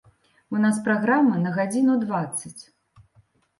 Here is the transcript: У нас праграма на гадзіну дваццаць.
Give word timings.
У 0.55 0.61
нас 0.63 0.79
праграма 0.87 1.35
на 1.43 1.53
гадзіну 1.59 1.99
дваццаць. 2.07 2.57